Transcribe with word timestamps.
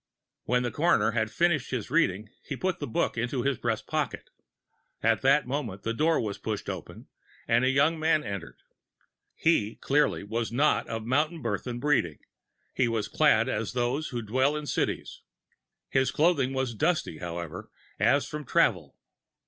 When 0.45 0.63
the 0.63 0.71
coroner 0.71 1.11
had 1.11 1.29
finished 1.29 1.71
reading 1.91 2.29
he 2.43 2.57
put 2.57 2.79
the 2.79 2.87
book 2.87 3.19
into 3.19 3.43
his 3.43 3.59
breast 3.59 3.85
pocket. 3.85 4.31
At 5.03 5.21
that 5.21 5.45
moment 5.45 5.83
the 5.83 5.93
door 5.93 6.19
was 6.19 6.39
pushed 6.39 6.71
open 6.71 7.05
and 7.47 7.63
a 7.63 7.69
young 7.69 7.99
man 7.99 8.23
entered. 8.23 8.57
He, 9.35 9.75
clearly, 9.75 10.23
was 10.23 10.51
not 10.51 10.87
of 10.89 11.05
mountain 11.05 11.43
birth 11.43 11.67
and 11.67 11.79
breeding: 11.79 12.17
he 12.73 12.87
was 12.87 13.07
clad 13.07 13.47
as 13.47 13.73
those 13.73 14.07
who 14.07 14.23
dwell 14.23 14.55
in 14.55 14.65
cities. 14.65 15.21
His 15.87 16.09
clothing 16.09 16.51
was 16.51 16.73
dusty, 16.73 17.19
however, 17.19 17.69
as 17.99 18.27
from 18.27 18.43
travel. 18.43 18.97